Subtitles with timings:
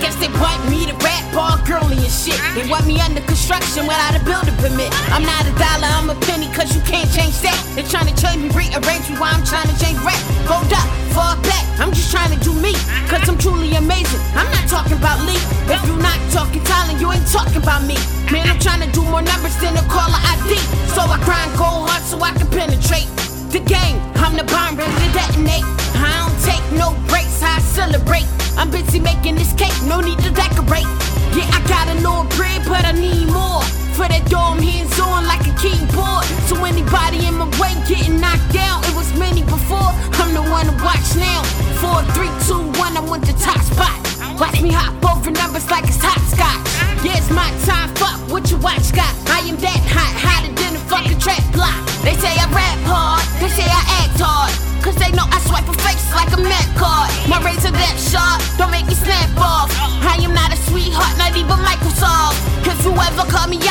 [0.00, 2.38] guess they want me to rap all girly and shit.
[2.54, 4.90] They want me under construction without a building permit.
[5.10, 7.56] I'm not a dollar, I'm a penny, cause you can't change that.
[7.74, 10.18] They're trying to change me, rearrange me while I'm trying to change rap.
[10.46, 12.72] Hold up, fall back, I'm just trying to do me,
[13.10, 14.20] cause I'm truly amazing.
[14.34, 15.40] I'm not talking about Lee.
[15.70, 17.98] If you're not talking talent, you ain't talking about me.
[18.30, 20.58] Man, I'm trying to do more numbers than a caller ID.
[20.94, 23.10] So I grind go hard so I can penetrate
[23.50, 24.00] the game.
[24.16, 25.66] I'm the bomb ready to detonate.
[26.00, 28.26] I don't take no breaks, I celebrate.
[28.56, 30.86] I'm busy making this cake, no need to decorate.
[31.34, 33.62] Yeah, I got a little bread, but I need more.
[33.98, 36.24] For that door, I'm hands on like a keyboard.
[36.46, 39.90] So anybody in my way getting knocked down, it was many before.
[40.22, 41.42] I'm the one to watch now.
[41.82, 43.94] Four, three, two, one, I'm want the top spot.
[44.38, 46.58] Watch me hop over numbers like it's hopscotch.
[47.06, 49.14] Yeah, it's my time, fuck what you watch got.
[49.30, 51.74] I am that hot, hotter than a fucking trap block.
[52.02, 54.50] They say I rap hard, they say I act hard.
[54.82, 57.08] Cause they know I swipe a face like a Mac card.
[57.24, 58.43] My razor that sharp,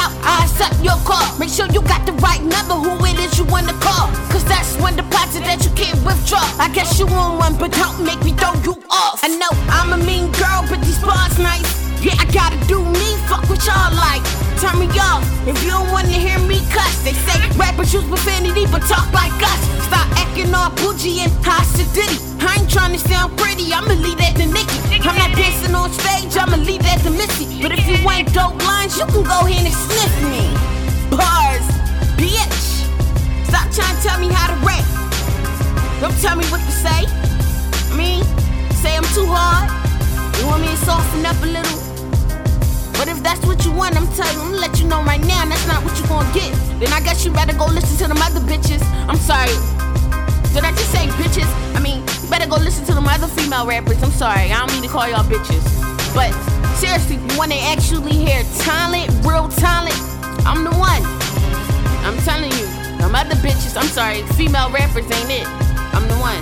[0.04, 1.24] out, I accept your call.
[1.40, 4.12] Make sure you got the right number, who it is you wanna call.
[4.32, 6.44] Cause that's one deposit that you can't withdraw.
[6.60, 9.24] I guess you want one, but don't make me throw you off.
[9.24, 11.70] I know I'm a mean girl, but these bars nice.
[12.04, 14.24] Yeah, I gotta do me, fuck what y'all like.
[14.60, 16.96] Turn me off if you don't wanna hear me cuss.
[17.04, 19.62] They say rappers use profanity, but talk like us.
[19.88, 22.20] Stop acting all bougie and hostility.
[22.44, 24.80] I ain't trying to sound pretty, I'ma leave that to Nicki.
[25.08, 27.62] I'm not dancing on stage, I'ma leave that to Missy.
[27.62, 30.52] But if you ain't dope lines, you can go ahead and sniff me.
[31.16, 31.66] Bars,
[32.20, 32.84] bitch.
[33.48, 34.84] Stop trying to tell me how to rap.
[36.02, 37.08] Don't tell me what to say.
[37.96, 38.24] Mean,
[38.82, 39.70] say I'm too hard.
[40.40, 41.80] You want me to soften up a little?
[42.94, 45.22] But if that's what you want, I'm telling you, I'm gonna let you know right
[45.22, 46.52] now, that's not what you gonna get.
[46.80, 48.84] Then I guess you better go listen to them other bitches.
[49.08, 49.56] I'm sorry.
[50.54, 51.50] Did I just say bitches?
[51.76, 54.02] I mean, you better go listen to them other female rappers.
[54.04, 55.93] I'm sorry, I don't mean to call y'all bitches.
[56.14, 56.32] But
[56.76, 59.98] seriously, you wanna actually hear talent, real talent,
[60.46, 61.04] I'm the one.
[62.06, 65.48] I'm telling you, them other bitches, I'm sorry, female rappers ain't it.
[65.94, 66.42] I'm the one.